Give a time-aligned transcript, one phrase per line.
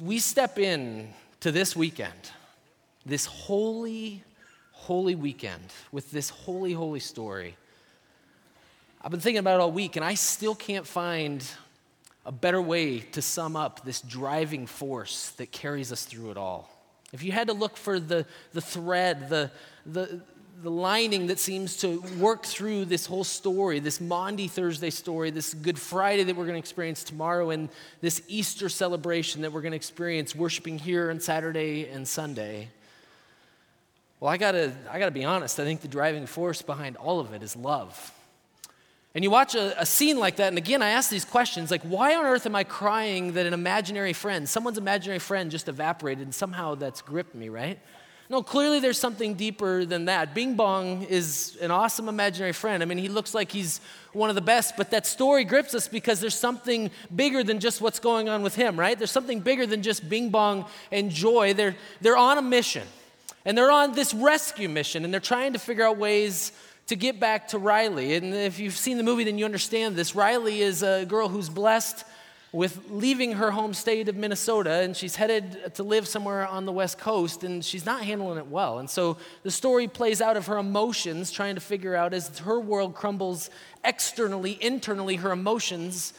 [0.00, 2.30] We step in to this weekend,
[3.04, 4.24] this holy,
[4.72, 7.54] holy weekend with this holy, holy story,
[9.02, 11.44] I've been thinking about it all week, and I still can't find
[12.24, 16.70] a better way to sum up this driving force that carries us through it all.
[17.12, 19.50] If you had to look for the, the thread, the,
[19.84, 20.20] the,
[20.62, 25.54] the lining that seems to work through this whole story, this Maundy Thursday story, this
[25.54, 27.70] Good Friday that we're going to experience tomorrow, and
[28.02, 32.68] this Easter celebration that we're going to experience worshiping here on Saturday and Sunday.
[34.18, 37.32] Well, I gotta, I gotta be honest, I think the driving force behind all of
[37.32, 38.12] it is love.
[39.14, 41.82] And you watch a, a, scene like that, and again, I ask these questions like,
[41.82, 46.22] why on earth am I crying that an imaginary friend, someone's imaginary friend just evaporated,
[46.22, 47.78] and somehow that's gripped me, right?
[48.30, 50.36] No, clearly there's something deeper than that.
[50.36, 52.80] Bing Bong is an awesome imaginary friend.
[52.80, 53.80] I mean, he looks like he's
[54.12, 57.80] one of the best, but that story grips us because there's something bigger than just
[57.80, 58.96] what's going on with him, right?
[58.96, 61.54] There's something bigger than just Bing Bong and Joy.
[61.54, 62.86] They're, they're on a mission,
[63.44, 66.52] and they're on this rescue mission, and they're trying to figure out ways
[66.86, 68.14] to get back to Riley.
[68.14, 70.14] And if you've seen the movie, then you understand this.
[70.14, 72.04] Riley is a girl who's blessed
[72.52, 76.72] with leaving her home state of Minnesota and she's headed to live somewhere on the
[76.72, 78.78] West Coast and she's not handling it well.
[78.78, 82.58] And so the story plays out of her emotions, trying to figure out as her
[82.58, 83.50] world crumbles
[83.84, 86.12] externally, internally, her emotions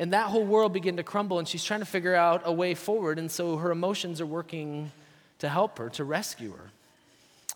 [0.00, 2.74] and that whole world begin to crumble and she's trying to figure out a way
[2.74, 3.18] forward.
[3.18, 4.92] And so her emotions are working
[5.40, 6.70] to help her, to rescue her.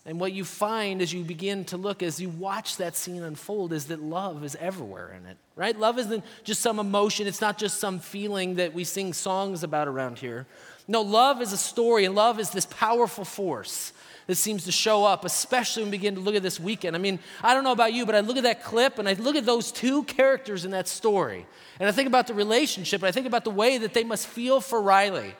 [0.06, 3.72] And what you find as you begin to look, as you watch that scene unfold,
[3.72, 5.78] is that love is everywhere in it, right?
[5.78, 9.88] Love isn't just some emotion, it's not just some feeling that we sing songs about
[9.88, 10.46] around here.
[10.86, 13.94] No, love is a story, and love is this powerful force
[14.26, 16.94] that seems to show up, especially when we begin to look at this weekend.
[16.94, 19.14] I mean, I don't know about you, but I look at that clip and I
[19.14, 21.46] look at those two characters in that story,
[21.80, 24.26] and I think about the relationship, and I think about the way that they must
[24.26, 25.34] feel for Riley.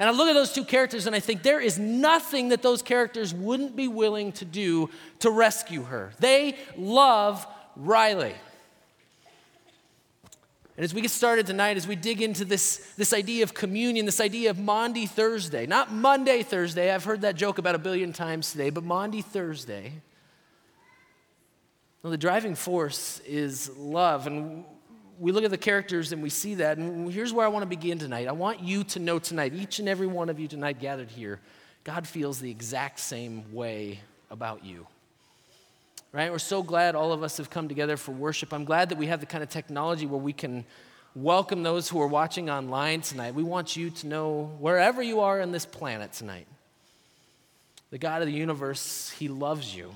[0.00, 2.80] And I look at those two characters and I think there is nothing that those
[2.80, 6.12] characters wouldn't be willing to do to rescue her.
[6.18, 8.34] They love Riley.
[10.78, 14.06] And as we get started tonight, as we dig into this, this idea of communion,
[14.06, 18.14] this idea of Maundy Thursday, not Monday Thursday, I've heard that joke about a billion
[18.14, 19.92] times today, but Maundy Thursday.
[22.02, 24.26] Well, the driving force is love.
[24.26, 24.64] And
[25.20, 26.78] we look at the characters and we see that.
[26.78, 28.26] And here's where I want to begin tonight.
[28.26, 31.38] I want you to know tonight, each and every one of you tonight gathered here,
[31.84, 34.86] God feels the exact same way about you.
[36.12, 36.32] Right?
[36.32, 38.52] We're so glad all of us have come together for worship.
[38.52, 40.64] I'm glad that we have the kind of technology where we can
[41.14, 43.34] welcome those who are watching online tonight.
[43.34, 46.46] We want you to know wherever you are on this planet tonight,
[47.90, 49.92] the God of the universe, He loves you.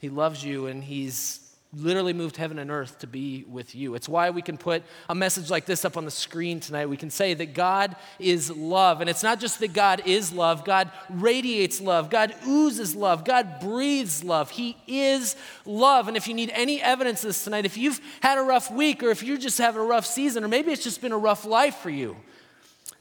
[0.00, 3.94] He loves you and He's literally moved heaven and earth to be with you.
[3.94, 6.86] It's why we can put a message like this up on the screen tonight.
[6.86, 9.00] We can say that God is love.
[9.00, 13.60] And it's not just that God is love, God radiates love, God oozes love, God
[13.60, 14.50] breathes love.
[14.50, 16.08] He is love.
[16.08, 19.02] And if you need any evidence of this tonight, if you've had a rough week
[19.02, 21.44] or if you're just having a rough season or maybe it's just been a rough
[21.44, 22.16] life for you,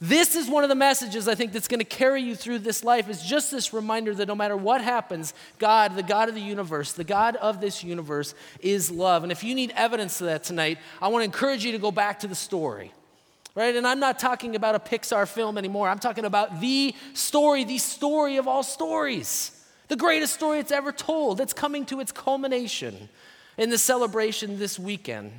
[0.01, 2.83] this is one of the messages I think that's going to carry you through this
[2.83, 6.41] life is just this reminder that no matter what happens, God, the God of the
[6.41, 9.23] universe, the God of this universe is love.
[9.23, 11.91] And if you need evidence of that tonight, I want to encourage you to go
[11.91, 12.91] back to the story.
[13.55, 13.73] Right?
[13.73, 15.87] And I'm not talking about a Pixar film anymore.
[15.87, 19.51] I'm talking about the story, the story of all stories.
[19.87, 21.39] The greatest story it's ever told.
[21.39, 23.07] It's coming to its culmination
[23.57, 25.31] in the celebration this weekend.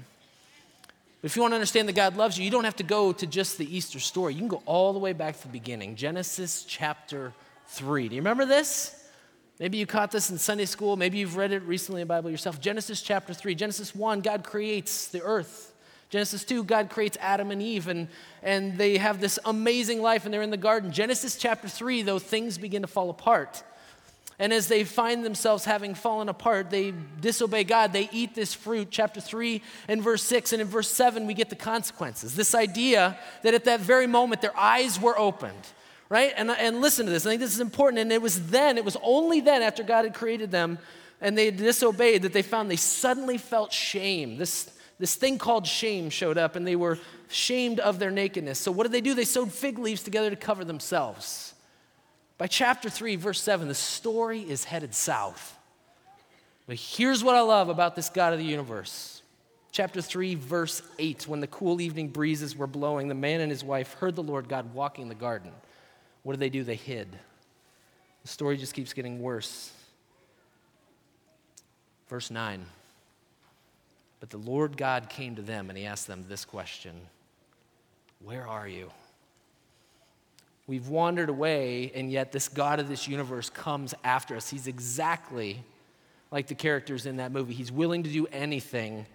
[1.26, 3.26] If you want to understand that God loves you, you don't have to go to
[3.26, 4.34] just the Easter story.
[4.34, 7.32] You can go all the way back to the beginning Genesis chapter
[7.66, 8.08] 3.
[8.08, 9.08] Do you remember this?
[9.58, 10.96] Maybe you caught this in Sunday school.
[10.96, 12.60] Maybe you've read it recently in the Bible yourself.
[12.60, 13.56] Genesis chapter 3.
[13.56, 15.74] Genesis 1, God creates the earth.
[16.10, 18.06] Genesis 2, God creates Adam and Eve, and,
[18.44, 20.92] and they have this amazing life, and they're in the garden.
[20.92, 23.64] Genesis chapter 3, though, things begin to fall apart.
[24.38, 27.92] And as they find themselves having fallen apart, they disobey God.
[27.92, 28.88] They eat this fruit.
[28.90, 30.52] Chapter 3 and verse 6.
[30.52, 32.36] And in verse 7, we get the consequences.
[32.36, 35.66] This idea that at that very moment, their eyes were opened,
[36.10, 36.34] right?
[36.36, 37.24] And, and listen to this.
[37.24, 38.00] I think this is important.
[38.00, 40.78] And it was then, it was only then, after God had created them
[41.20, 44.36] and they disobeyed, that they found they suddenly felt shame.
[44.36, 46.98] This, this thing called shame showed up, and they were
[47.28, 48.58] shamed of their nakedness.
[48.58, 49.14] So what did they do?
[49.14, 51.54] They sewed fig leaves together to cover themselves.
[52.38, 55.56] By chapter 3, verse 7, the story is headed south.
[56.66, 59.22] But here's what I love about this God of the universe.
[59.72, 63.64] Chapter 3, verse 8 When the cool evening breezes were blowing, the man and his
[63.64, 65.52] wife heard the Lord God walking in the garden.
[66.22, 66.64] What did they do?
[66.64, 67.08] They hid.
[68.22, 69.70] The story just keeps getting worse.
[72.08, 72.66] Verse 9
[74.20, 77.00] But the Lord God came to them and he asked them this question
[78.20, 78.90] Where are you?
[80.66, 84.50] We've wandered away, and yet this God of this universe comes after us.
[84.50, 85.62] He's exactly
[86.32, 87.54] like the characters in that movie.
[87.54, 89.06] He's willing to do anything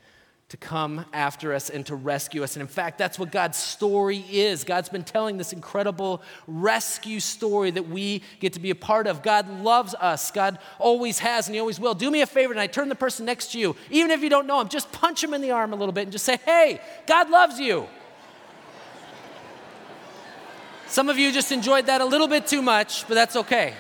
[0.52, 2.56] to come after us and to rescue us.
[2.58, 4.66] And in fact, that's what God's story is.
[4.66, 9.24] God's been telling this incredible rescue story that we get to be a part of.
[9.24, 10.30] God loves us.
[10.32, 11.94] God always has, and He always will.
[11.94, 12.74] Do me a favor tonight.
[12.74, 15.34] Turn the person next to you, even if you don't know him, just punch him
[15.34, 17.88] in the arm a little bit and just say, Hey, God loves you.
[20.92, 23.76] Some of you just enjoyed that a little bit too much, but that's okay.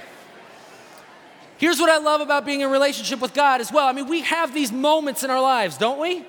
[1.58, 3.86] Here's what I love about being in relationship with God as well.
[3.86, 6.24] I mean, we have these moments in our lives, don't we?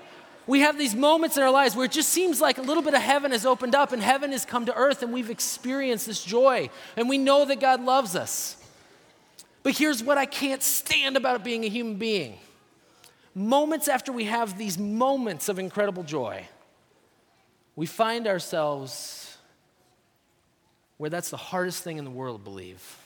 [0.49, 2.95] We have these moments in our lives where it just seems like a little bit
[2.95, 6.25] of heaven has opened up and heaven has come to earth and we've experienced this
[6.25, 8.57] joy and we know that God loves us.
[9.63, 12.41] But here's what I can't stand about being a human being.
[13.37, 16.45] Moments after we have these moments of incredible joy,
[17.77, 19.32] we find ourselves
[21.03, 22.97] where that's the hardest thing in the world to believe.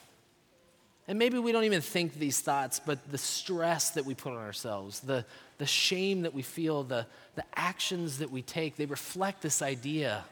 [1.09, 4.39] And maybe we don't even think these thoughts, but the stress that we put on
[4.39, 5.25] ourselves, the,
[5.57, 7.07] the shame that we feel, the,
[7.37, 10.25] the actions that we take, they reflect this idea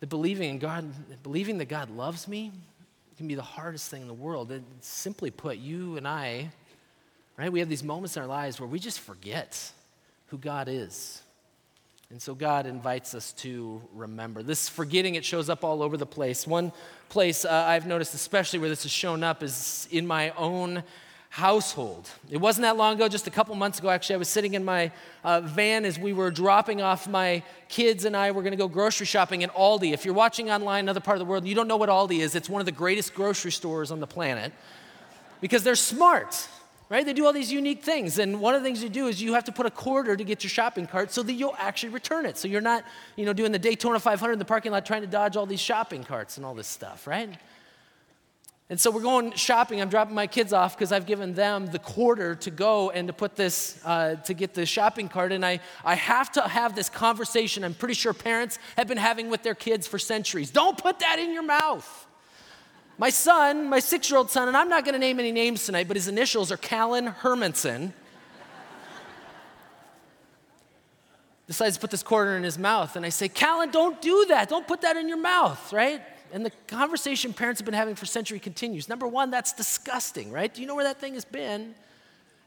[0.00, 0.90] that believing in God,
[1.22, 2.50] believing that God loves me
[3.18, 4.50] can be the hardest thing in the world.
[4.52, 6.50] And simply put, you and I,
[7.36, 9.70] right, we have these moments in our lives where we just forget
[10.28, 11.21] who God is.
[12.12, 14.42] And so God invites us to remember.
[14.42, 16.46] This forgetting, it shows up all over the place.
[16.46, 16.70] One
[17.08, 20.82] place uh, I've noticed, especially where this has shown up, is in my own
[21.30, 22.10] household.
[22.28, 24.62] It wasn't that long ago, just a couple months ago, actually, I was sitting in
[24.62, 24.92] my
[25.24, 28.68] uh, van as we were dropping off my kids and I were going to go
[28.68, 29.94] grocery shopping in Aldi.
[29.94, 32.34] If you're watching online another part of the world, you don't know what Aldi is.
[32.34, 34.52] It's one of the greatest grocery stores on the planet
[35.40, 36.46] because they're smart
[36.92, 37.06] right?
[37.06, 38.18] They do all these unique things.
[38.18, 40.24] And one of the things you do is you have to put a quarter to
[40.24, 42.36] get your shopping cart so that you'll actually return it.
[42.36, 42.84] So you're not,
[43.16, 45.58] you know, doing the Daytona 500 in the parking lot trying to dodge all these
[45.58, 47.30] shopping carts and all this stuff, right?
[48.68, 49.80] And so we're going shopping.
[49.80, 53.14] I'm dropping my kids off because I've given them the quarter to go and to
[53.14, 55.32] put this, uh, to get the shopping cart.
[55.32, 59.30] And I, I have to have this conversation I'm pretty sure parents have been having
[59.30, 60.50] with their kids for centuries.
[60.50, 62.06] Don't put that in your mouth.
[62.98, 65.64] My son, my six year old son, and I'm not going to name any names
[65.64, 67.92] tonight, but his initials are Callan Hermanson,
[71.46, 72.96] decides to put this quarter in his mouth.
[72.96, 74.48] And I say, Callan, don't do that.
[74.48, 76.02] Don't put that in your mouth, right?
[76.32, 78.88] And the conversation parents have been having for centuries continues.
[78.88, 80.52] Number one, that's disgusting, right?
[80.52, 81.74] Do you know where that thing has been?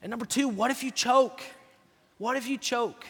[0.02, 1.42] And number two, what if you choke?
[2.18, 3.06] What if you choke?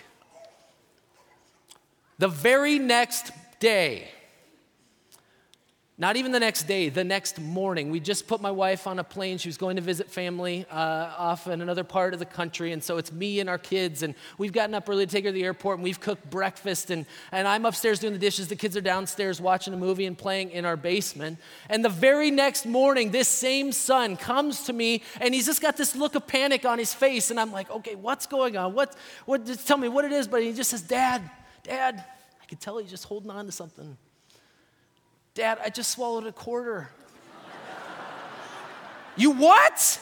[2.17, 4.09] The very next day,
[5.97, 7.89] not even the next day, the next morning.
[7.89, 9.37] We just put my wife on a plane.
[9.37, 12.73] She was going to visit family uh, off in another part of the country.
[12.73, 14.03] And so it's me and our kids.
[14.03, 16.89] And we've gotten up early to take her to the airport and we've cooked breakfast.
[16.89, 18.49] And, and I'm upstairs doing the dishes.
[18.49, 21.39] The kids are downstairs watching a movie and playing in our basement.
[21.69, 25.77] And the very next morning, this same son comes to me and he's just got
[25.77, 27.31] this look of panic on his face.
[27.31, 28.73] And I'm like, okay, what's going on?
[28.73, 28.93] What,
[29.25, 30.27] what, just tell me what it is.
[30.27, 31.21] But he just says, Dad,
[31.63, 32.03] Dad,
[32.41, 33.97] I can tell he's just holding on to something.
[35.35, 36.89] Dad, I just swallowed a quarter.
[39.17, 39.99] you what?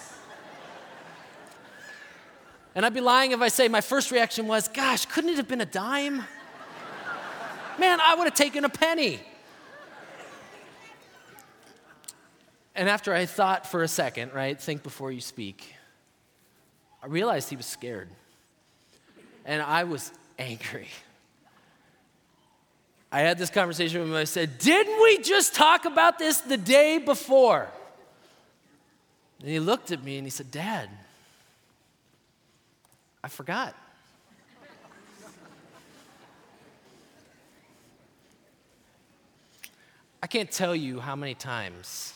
[2.75, 5.47] And I'd be lying if I say my first reaction was, gosh, couldn't it have
[5.47, 6.23] been a dime?
[7.79, 9.19] Man, I would have taken a penny.
[12.75, 15.73] And after I thought for a second, right, think before you speak,
[17.01, 18.09] I realized he was scared.
[19.45, 20.89] And I was angry.
[23.13, 24.15] I had this conversation with him.
[24.15, 27.69] I said, Didn't we just talk about this the day before?
[29.39, 30.89] And he looked at me and he said, Dad,
[33.23, 33.75] I forgot.
[40.23, 42.15] I can't tell you how many times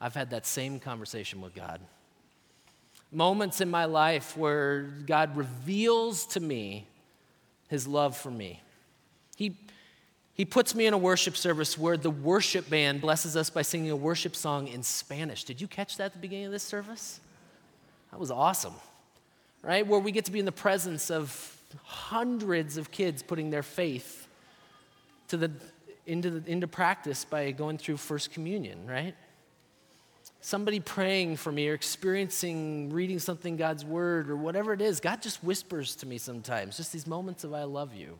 [0.00, 1.80] I've had that same conversation with God.
[3.12, 6.86] Moments in my life where God reveals to me
[7.68, 8.62] his love for me.
[10.34, 13.90] He, puts me in a worship service where the worship band blesses us by singing
[13.90, 15.44] a worship song in Spanish.
[15.44, 17.20] Did you catch that at the beginning of this service?
[18.10, 18.74] That was awesome,
[19.62, 19.86] right?
[19.86, 24.28] Where we get to be in the presence of hundreds of kids putting their faith
[25.28, 25.50] to the,
[26.06, 29.14] into, the, into practice by going through First Communion, right?
[30.40, 34.98] Somebody praying for me or experiencing reading something God's Word or whatever it is.
[34.98, 38.18] God just whispers to me sometimes, just these moments of I love you.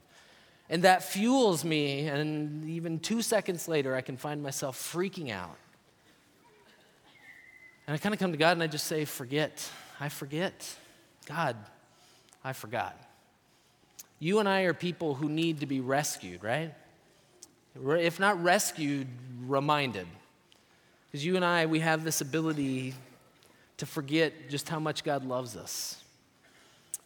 [0.70, 5.56] And that fuels me, and even two seconds later, I can find myself freaking out.
[7.88, 9.68] And I kind of come to God and I just say, Forget.
[9.98, 10.76] I forget.
[11.26, 11.56] God,
[12.44, 12.96] I forgot.
[14.20, 16.72] You and I are people who need to be rescued, right?
[17.74, 19.08] If not rescued,
[19.46, 20.06] reminded.
[21.06, 22.94] Because you and I, we have this ability
[23.78, 26.02] to forget just how much God loves us.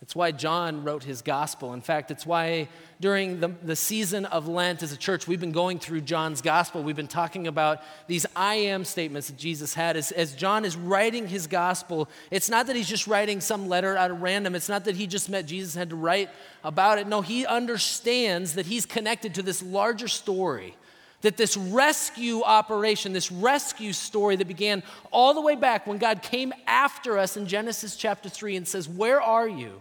[0.04, 1.73] It's why John wrote his gospel.
[1.73, 2.68] In fact, it's why
[3.00, 6.82] during the, the season of Lent as a church, we've been going through John's gospel.
[6.82, 9.96] We've been talking about these I am statements that Jesus had.
[9.96, 13.96] As, as John is writing his gospel, it's not that he's just writing some letter
[13.96, 14.54] out of random.
[14.54, 16.28] It's not that he just met Jesus and had to write
[16.62, 17.06] about it.
[17.06, 20.76] No, he understands that he's connected to this larger story
[21.23, 26.20] that this rescue operation, this rescue story that began all the way back when God
[26.20, 29.80] came after us in Genesis chapter 3 and says, Where are you?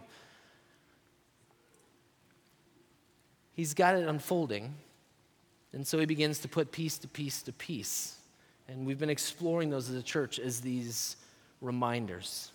[3.55, 4.75] He's got it unfolding.
[5.73, 8.15] And so he begins to put piece to piece to piece.
[8.67, 11.17] And we've been exploring those as a church as these
[11.61, 12.51] reminders.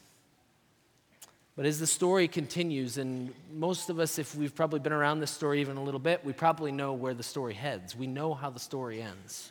[1.56, 5.32] But as the story continues, and most of us, if we've probably been around this
[5.32, 7.96] story even a little bit, we probably know where the story heads.
[7.96, 9.50] We know how the story ends.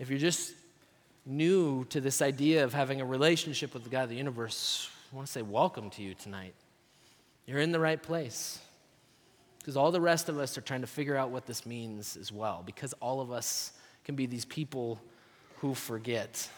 [0.00, 0.54] If you're just
[1.24, 5.16] new to this idea of having a relationship with the God of the universe, I
[5.16, 6.54] want to say welcome to you tonight.
[7.46, 8.58] You're in the right place.
[9.62, 12.32] Because all the rest of us are trying to figure out what this means as
[12.32, 13.72] well, because all of us
[14.04, 15.00] can be these people
[15.58, 16.48] who forget.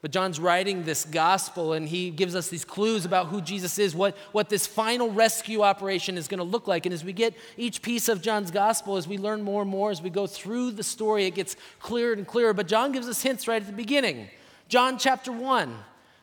[0.00, 3.94] But John's writing this gospel and he gives us these clues about who Jesus is,
[3.94, 6.86] what, what this final rescue operation is going to look like.
[6.86, 9.92] And as we get each piece of John's gospel, as we learn more and more,
[9.92, 12.52] as we go through the story, it gets clearer and clearer.
[12.52, 14.28] But John gives us hints right at the beginning.
[14.68, 15.72] John chapter 1.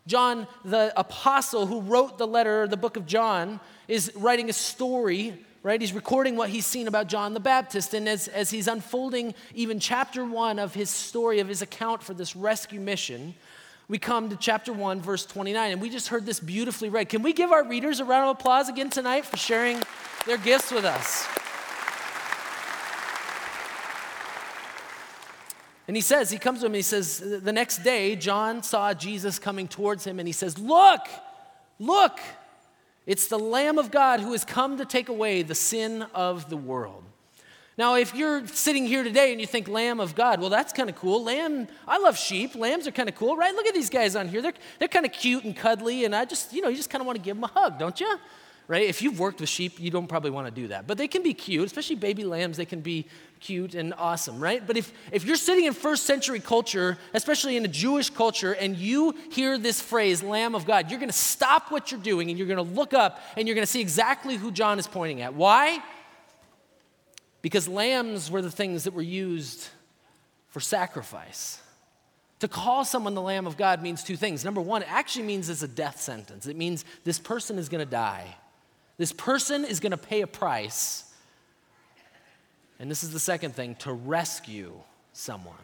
[0.07, 5.45] John, the apostle who wrote the letter, the book of John, is writing a story
[5.63, 5.79] right?
[5.79, 7.93] He's recording what he's seen about John the Baptist.
[7.93, 12.13] And as, as he's unfolding even chapter one of his story, of his account for
[12.13, 13.33] this rescue mission,
[13.89, 17.09] we come to chapter 1, verse 29, and we just heard this beautifully read.
[17.09, 19.81] Can we give our readers a round of applause again tonight for sharing
[20.25, 21.27] their gifts with us?
[25.87, 28.93] And he says, he comes to him and he says, the next day, John saw
[28.93, 31.07] Jesus coming towards him, and he says, Look,
[31.79, 32.19] look,
[33.09, 36.55] it's the Lamb of God who has come to take away the sin of the
[36.55, 37.03] world.
[37.75, 40.91] Now, if you're sitting here today and you think Lamb of God, well, that's kind
[40.91, 41.23] of cool.
[41.23, 42.53] Lamb, I love sheep.
[42.53, 43.51] Lambs are kind of cool, right?
[43.55, 44.43] Look at these guys on here.
[44.43, 47.01] They're, they're kind of cute and cuddly, and I just, you know, you just kind
[47.01, 48.19] of want to give them a hug, don't you?
[48.69, 48.83] Right?
[48.83, 50.85] If you've worked with sheep, you don't probably want to do that.
[50.85, 53.07] But they can be cute, especially baby lambs, they can be
[53.39, 54.65] cute and awesome, right?
[54.65, 58.77] But if, if you're sitting in first century culture, especially in a Jewish culture, and
[58.77, 62.37] you hear this phrase, Lamb of God, you're going to stop what you're doing and
[62.37, 65.21] you're going to look up and you're going to see exactly who John is pointing
[65.21, 65.33] at.
[65.33, 65.83] Why?
[67.41, 69.67] Because lambs were the things that were used
[70.49, 71.59] for sacrifice.
[72.41, 74.45] To call someone the Lamb of God means two things.
[74.45, 76.45] Number one, it actually means it's a death sentence.
[76.45, 78.35] It means this person is going to die.
[78.99, 81.05] This person is going to pay a price.
[82.79, 84.73] And this is the second thing to rescue
[85.13, 85.55] someone.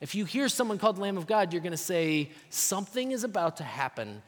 [0.00, 3.58] If you hear someone called Lamb of God, you're going to say, something is about
[3.58, 4.20] to happen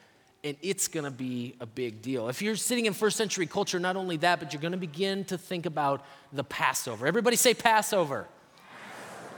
[0.44, 2.28] and it's going to be a big deal.
[2.28, 5.24] If you're sitting in first century culture, not only that, but you're going to begin
[5.26, 7.08] to think about the Passover.
[7.08, 8.28] Everybody say Passover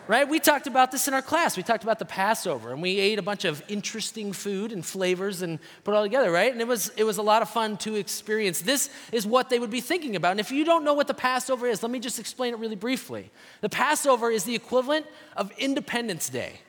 [0.07, 0.29] right?
[0.29, 1.57] We talked about this in our class.
[1.57, 5.43] We talked about the Passover, and we ate a bunch of interesting food and flavors
[5.43, 6.53] and put it all together, right?
[6.53, 8.61] And it was, it was a lot of fun to experience.
[8.61, 10.33] This is what they would be thinking about.
[10.33, 12.77] And if you don't know what the Passover is, let me just explain it really
[12.77, 13.31] briefly.
[13.61, 15.07] The Passover is the equivalent
[15.37, 16.61] of Independence Day.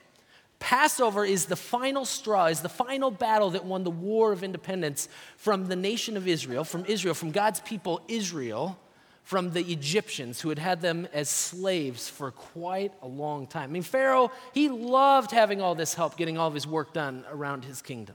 [0.58, 5.08] Passover is the final straw, is the final battle that won the war of independence
[5.36, 8.78] from the nation of Israel, from Israel, from God's people, Israel
[9.26, 13.70] from the Egyptians who had had them as slaves for quite a long time.
[13.70, 17.24] I mean, Pharaoh, he loved having all this help getting all of his work done
[17.28, 18.14] around his kingdom.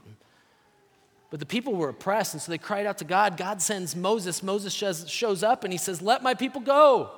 [1.28, 3.36] But the people were oppressed, and so they cried out to God.
[3.36, 4.42] God sends Moses.
[4.42, 7.10] Moses shows, up and he says, Let my people go.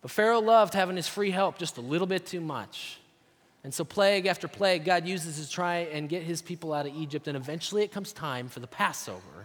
[0.00, 2.98] But Pharaoh loved having his free help just a little bit too much.
[3.62, 6.96] And so, plague after plague, God uses to try and get his people out of
[6.96, 7.28] Egypt.
[7.28, 9.41] And eventually, it comes time for the Passover.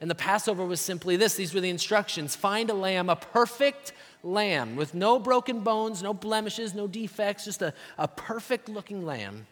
[0.00, 3.92] And the Passover was simply this these were the instructions find a lamb, a perfect
[4.22, 9.46] lamb with no broken bones, no blemishes, no defects, just a, a perfect looking lamb.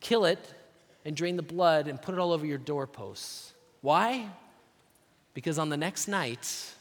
[0.00, 0.54] Kill it
[1.04, 3.52] and drain the blood and put it all over your doorposts.
[3.80, 4.28] Why?
[5.34, 6.74] Because on the next night,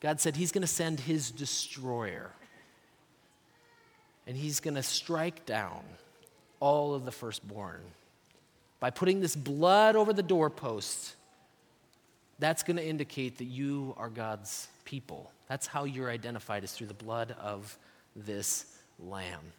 [0.00, 2.30] God said He's going to send His destroyer.
[4.26, 5.82] And He's going to strike down
[6.58, 7.80] all of the firstborn.
[8.80, 11.14] By putting this blood over the doorposts,
[12.40, 15.30] that's going to indicate that you are God's people.
[15.48, 17.76] That's how you're identified, is through the blood of
[18.16, 18.66] this
[18.98, 19.52] lamb.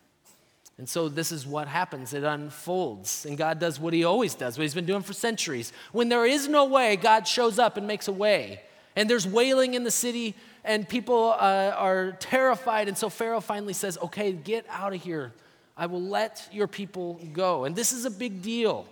[0.77, 2.13] And so this is what happens.
[2.13, 3.25] It unfolds.
[3.25, 5.71] And God does what he always does, what he's been doing for centuries.
[5.91, 8.61] When there is no way, God shows up and makes a way.
[8.95, 12.87] And there's wailing in the city, and people uh, are terrified.
[12.87, 15.33] And so Pharaoh finally says, Okay, get out of here.
[15.77, 17.65] I will let your people go.
[17.65, 18.85] And this is a big deal.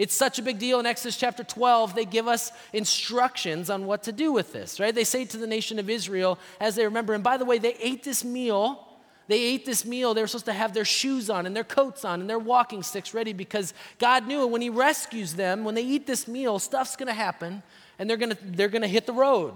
[0.00, 1.94] It's such a big deal in Exodus chapter 12.
[1.94, 4.94] They give us instructions on what to do with this, right?
[4.94, 7.74] They say to the nation of Israel as they remember, and by the way, they
[7.74, 8.88] ate this meal.
[9.28, 10.14] They ate this meal.
[10.14, 12.82] They were supposed to have their shoes on and their coats on and their walking
[12.82, 16.96] sticks ready because God knew when He rescues them, when they eat this meal, stuff's
[16.96, 17.62] going to happen
[17.98, 19.52] and they're going to they're going to hit the road.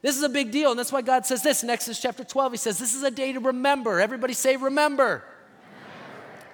[0.00, 0.70] This is a big deal.
[0.70, 2.52] And that's why God says this in Exodus chapter 12.
[2.52, 3.98] He says, This is a day to remember.
[3.98, 5.24] Everybody say, Remember.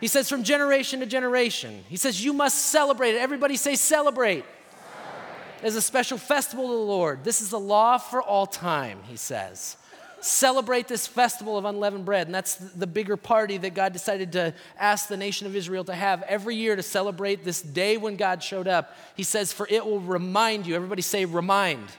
[0.05, 1.83] He says, from generation to generation.
[1.89, 3.23] He says, you must celebrate it.
[3.23, 4.45] Everybody say, celebrate.
[4.45, 5.67] celebrate.
[5.67, 7.25] As a special festival to the Lord.
[7.25, 9.79] This is the law for all time, he says.
[10.21, 12.27] Celebrate this festival of unleavened bread.
[12.27, 15.95] And that's the bigger party that God decided to ask the nation of Israel to
[15.95, 18.95] have every year to celebrate this day when God showed up.
[19.17, 21.79] He says, For it will remind you, everybody say, remind.
[21.79, 21.93] remind.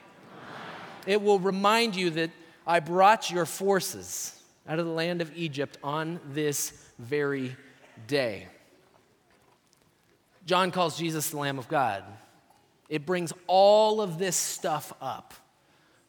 [1.07, 2.29] It will remind you that
[2.67, 7.55] I brought your forces out of the land of Egypt on this very
[8.07, 8.47] day.
[10.45, 12.03] John calls Jesus the Lamb of God.
[12.87, 15.33] It brings all of this stuff up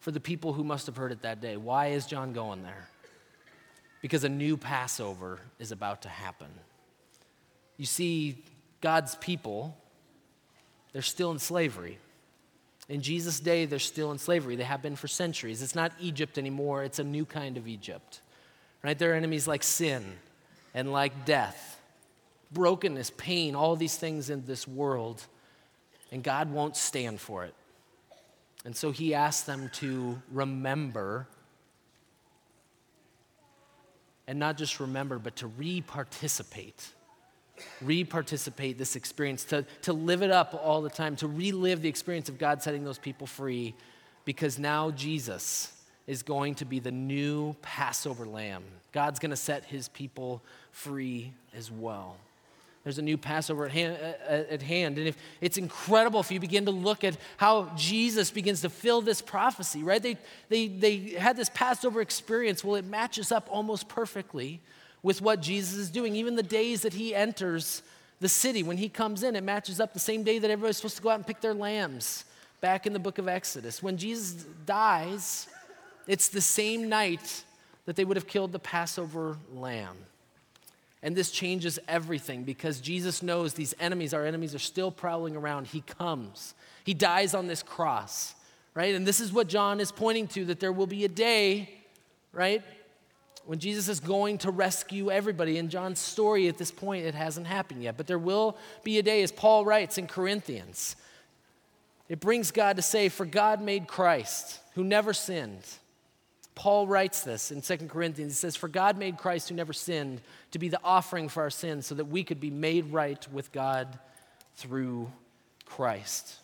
[0.00, 1.56] for the people who must have heard it that day.
[1.56, 2.88] Why is John going there?
[4.02, 6.48] Because a new Passover is about to happen.
[7.78, 8.44] You see,
[8.80, 9.76] God's people,
[10.92, 11.98] they're still in slavery.
[12.88, 14.54] In Jesus' day, they're still in slavery.
[14.54, 15.62] They have been for centuries.
[15.62, 18.20] It's not Egypt anymore, it's a new kind of Egypt.
[18.84, 18.98] Right?
[18.98, 20.04] There are enemies like sin
[20.74, 21.75] and like death
[22.52, 25.26] brokenness, pain, all these things in this world,
[26.12, 27.54] and God won't stand for it.
[28.64, 31.28] And so he asks them to remember,
[34.26, 36.88] and not just remember, but to re participate.
[37.80, 41.88] Re participate this experience, to, to live it up all the time, to relive the
[41.88, 43.74] experience of God setting those people free,
[44.24, 45.72] because now Jesus
[46.06, 48.62] is going to be the new Passover lamb.
[48.92, 52.16] God's going to set his people free as well.
[52.86, 54.96] There's a new Passover at hand, uh, uh, at hand.
[54.96, 59.00] And if it's incredible if you begin to look at how Jesus begins to fill
[59.00, 60.00] this prophecy, right?
[60.00, 60.16] They,
[60.48, 62.62] they, they had this Passover experience.
[62.62, 64.60] Well, it matches up almost perfectly
[65.02, 66.14] with what Jesus is doing.
[66.14, 67.82] Even the days that he enters
[68.20, 70.96] the city, when he comes in, it matches up the same day that everybody's supposed
[70.98, 72.24] to go out and pick their lambs
[72.60, 73.82] back in the book of Exodus.
[73.82, 75.48] When Jesus dies,
[76.06, 77.42] it's the same night
[77.86, 79.96] that they would have killed the Passover lamb.
[81.06, 85.68] And this changes everything because Jesus knows these enemies, our enemies, are still prowling around.
[85.68, 88.34] He comes, He dies on this cross,
[88.74, 88.92] right?
[88.92, 91.70] And this is what John is pointing to that there will be a day,
[92.32, 92.60] right,
[93.44, 95.58] when Jesus is going to rescue everybody.
[95.58, 99.02] In John's story at this point, it hasn't happened yet, but there will be a
[99.04, 100.96] day, as Paul writes in Corinthians.
[102.08, 105.62] It brings God to say, For God made Christ, who never sinned
[106.56, 108.32] Paul writes this in 2 Corinthians.
[108.32, 111.50] He says, For God made Christ who never sinned to be the offering for our
[111.50, 113.98] sins so that we could be made right with God
[114.56, 115.12] through
[115.66, 116.36] Christ.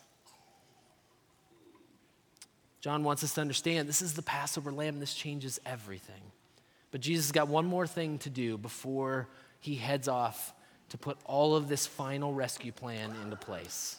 [2.79, 6.21] John wants us to understand this is the Passover lamb, this changes everything.
[6.91, 9.27] But Jesus has got one more thing to do before
[9.61, 10.53] he heads off
[10.89, 13.97] to put all of this final rescue plan into place.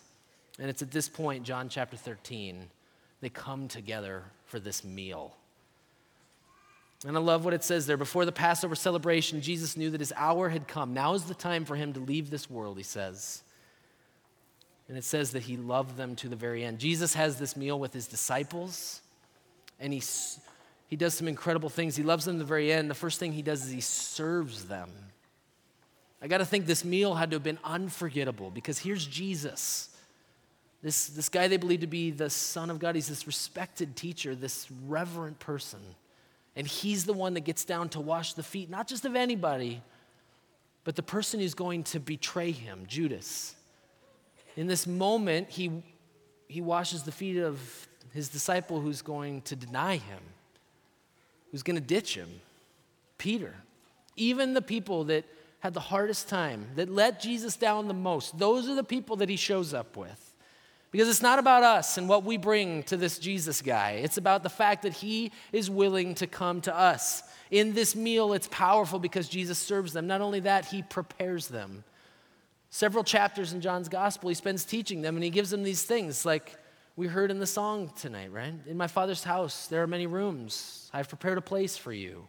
[0.60, 2.68] And it's at this point, John chapter 13,
[3.20, 5.34] they come together for this meal.
[7.06, 7.96] And I love what it says there.
[7.96, 10.94] Before the Passover celebration, Jesus knew that his hour had come.
[10.94, 13.42] Now is the time for him to leave this world, he says.
[14.88, 16.78] And it says that he loved them to the very end.
[16.78, 19.00] Jesus has this meal with his disciples,
[19.80, 20.02] and he,
[20.88, 21.96] he does some incredible things.
[21.96, 22.90] He loves them to the very end.
[22.90, 24.90] The first thing he does is he serves them.
[26.22, 29.94] I got to think this meal had to have been unforgettable because here's Jesus.
[30.82, 32.94] This, this guy they believe to be the Son of God.
[32.94, 35.80] He's this respected teacher, this reverent person.
[36.56, 39.82] And he's the one that gets down to wash the feet, not just of anybody,
[40.84, 43.56] but the person who's going to betray him, Judas.
[44.56, 45.82] In this moment, he,
[46.46, 50.20] he washes the feet of his disciple who's going to deny him,
[51.50, 52.28] who's going to ditch him,
[53.18, 53.54] Peter.
[54.16, 55.24] Even the people that
[55.58, 59.28] had the hardest time, that let Jesus down the most, those are the people that
[59.28, 60.33] he shows up with.
[60.94, 63.98] Because it's not about us and what we bring to this Jesus guy.
[64.04, 67.24] It's about the fact that he is willing to come to us.
[67.50, 70.06] In this meal, it's powerful because Jesus serves them.
[70.06, 71.82] Not only that, he prepares them.
[72.70, 76.24] Several chapters in John's gospel, he spends teaching them and he gives them these things
[76.24, 76.56] like
[76.94, 78.54] we heard in the song tonight, right?
[78.64, 80.92] In my father's house, there are many rooms.
[80.94, 82.28] I've prepared a place for you.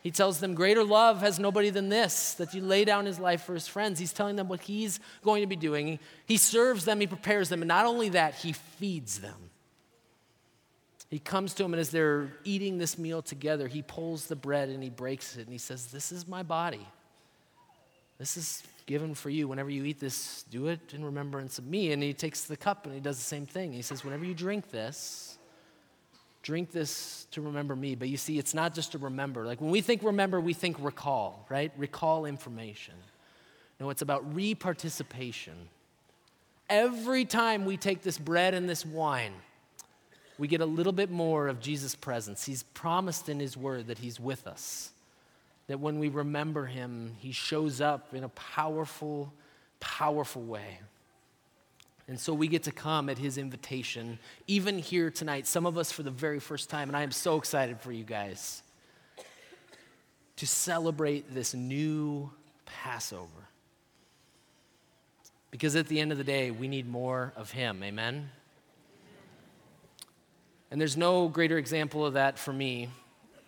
[0.00, 3.42] He tells them, Greater love has nobody than this, that you lay down his life
[3.42, 3.98] for his friends.
[3.98, 5.98] He's telling them what he's going to be doing.
[6.26, 9.50] He serves them, he prepares them, and not only that, he feeds them.
[11.10, 14.68] He comes to them, and as they're eating this meal together, he pulls the bread
[14.68, 16.86] and he breaks it, and he says, This is my body.
[18.18, 19.46] This is given for you.
[19.46, 21.92] Whenever you eat this, do it in remembrance of me.
[21.92, 23.72] And he takes the cup and he does the same thing.
[23.72, 25.27] He says, Whenever you drink this,
[26.42, 27.94] drink this to remember me.
[27.94, 29.44] But you see, it's not just to remember.
[29.44, 31.72] Like when we think remember, we think recall, right?
[31.76, 32.94] Recall information.
[33.80, 35.54] No, it's about reparticipation.
[36.68, 39.32] Every time we take this bread and this wine,
[40.36, 42.44] we get a little bit more of Jesus' presence.
[42.44, 44.90] He's promised in His word that He's with us,
[45.66, 49.32] that when we remember Him, He shows up in a powerful,
[49.80, 50.78] powerful way.
[52.08, 55.92] And so we get to come at His invitation, even here tonight, some of us
[55.92, 58.62] for the very first time, and I am so excited for you guys
[60.36, 62.30] to celebrate this new
[62.64, 63.28] Passover.
[65.50, 67.82] Because at the end of the day, we need more of Him.
[67.82, 68.30] Amen?
[70.70, 72.88] And there's no greater example of that for me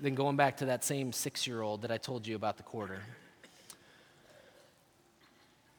[0.01, 2.63] than going back to that same six year old that I told you about the
[2.63, 3.01] quarter.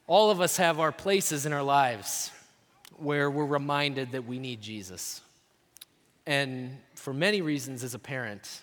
[0.08, 2.32] All of us have our places in our lives
[3.02, 5.20] where we're reminded that we need Jesus.
[6.26, 8.62] And for many reasons, as a parent,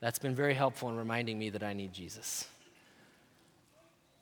[0.00, 2.48] that's been very helpful in reminding me that I need Jesus.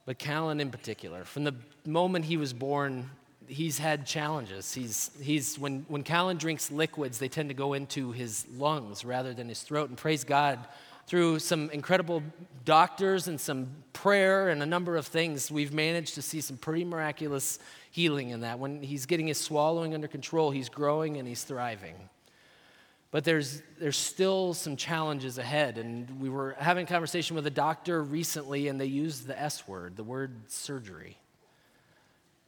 [0.04, 1.54] But Callan, in particular, from the
[1.86, 3.10] moment he was born,
[3.46, 4.74] he's had challenges.
[4.74, 9.32] He's, he's, when, when Callan drinks liquids, they tend to go into his lungs rather
[9.32, 9.88] than his throat.
[9.88, 10.58] And praise God,
[11.06, 12.22] through some incredible
[12.64, 16.84] doctors and some prayer and a number of things, we've managed to see some pretty
[16.84, 17.58] miraculous
[17.90, 18.58] healing in that.
[18.58, 22.08] When he's getting his swallowing under control, he's growing and he's thriving.
[23.10, 25.78] But there's, there's still some challenges ahead.
[25.78, 29.66] And we were having a conversation with a doctor recently, and they used the S
[29.66, 31.18] word, the word surgery.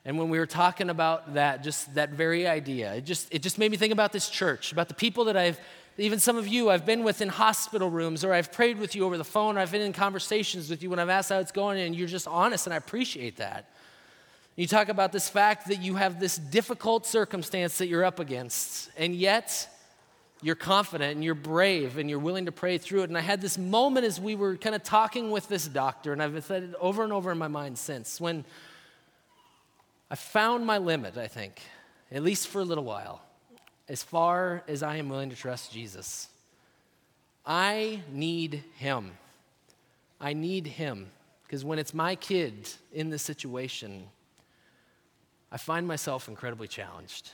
[0.05, 3.59] And when we were talking about that, just that very idea, it just, it just
[3.59, 5.61] made me think about this church, about the people that I've,
[5.99, 9.05] even some of you, I've been with in hospital rooms, or I've prayed with you
[9.05, 11.53] over the phone, or I've been in conversations with you when I've asked how it's
[11.53, 13.71] going, and you're just honest, and I appreciate that.
[14.55, 18.91] You talk about this fact that you have this difficult circumstance that you're up against,
[18.99, 19.67] and yet
[20.43, 23.09] you're confident and you're brave and you're willing to pray through it.
[23.09, 26.23] And I had this moment as we were kind of talking with this doctor, and
[26.23, 28.45] I've said it over and over in my mind since, when
[30.11, 31.63] I found my limit, I think,
[32.11, 33.23] at least for a little while,
[33.89, 36.29] as far as I am willing to trust Jesus.
[37.47, 39.13] I need Him.
[40.21, 41.11] I need Him.
[41.45, 44.09] Because when it's my kid in this situation,
[45.53, 47.31] I find myself incredibly challenged.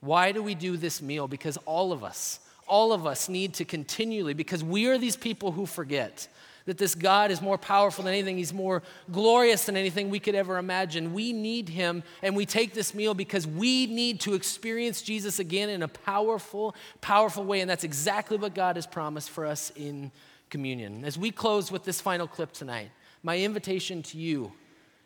[0.00, 1.26] Why do we do this meal?
[1.26, 5.50] Because all of us, all of us need to continually, because we are these people
[5.50, 6.28] who forget
[6.66, 10.36] that this God is more powerful than anything, He's more glorious than anything we could
[10.36, 11.12] ever imagine.
[11.12, 15.68] We need Him, and we take this meal because we need to experience Jesus again
[15.68, 20.12] in a powerful, powerful way, and that's exactly what God has promised for us in
[20.50, 21.04] communion.
[21.04, 22.90] As we close with this final clip tonight,
[23.24, 24.52] my invitation to you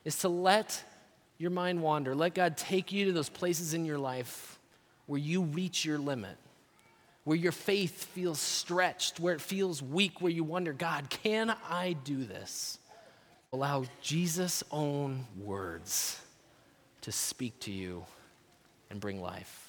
[0.05, 0.85] is to let
[1.39, 4.59] your mind wander, let God take you to those places in your life
[5.07, 6.37] where you reach your limit,
[7.25, 11.93] where your faith feels stretched, where it feels weak, where you wonder, God, can I
[11.93, 12.79] do this?
[13.53, 16.21] Allow Jesus' own words
[17.03, 18.05] to speak to you
[18.91, 19.66] and bring life.